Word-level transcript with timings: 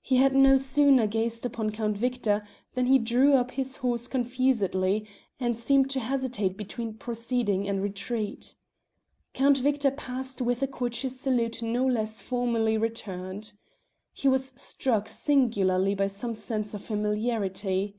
He 0.00 0.18
had 0.18 0.36
no 0.36 0.56
sooner 0.56 1.04
gazed 1.08 1.44
upon 1.44 1.70
Count 1.70 1.96
Victor 1.98 2.46
than 2.74 2.86
he 2.86 2.96
drew 3.00 3.34
up 3.34 3.50
his 3.50 3.74
horse 3.82 4.06
confusedly 4.06 5.04
and 5.40 5.58
seemed 5.58 5.90
to 5.90 5.98
hesitate 5.98 6.56
between 6.56 6.94
proceeding 6.94 7.68
or 7.68 7.74
retreat. 7.80 8.54
Count 9.32 9.58
Victor 9.58 9.90
passed 9.90 10.40
with 10.40 10.62
a 10.62 10.68
courteous 10.68 11.18
salute 11.18 11.60
no 11.60 11.84
less 11.84 12.22
formally 12.22 12.78
returned. 12.78 13.54
He 14.12 14.28
was 14.28 14.52
struck 14.54 15.08
singularly 15.08 15.96
by 15.96 16.06
some 16.06 16.36
sense 16.36 16.72
of 16.72 16.80
familiarity. 16.84 17.96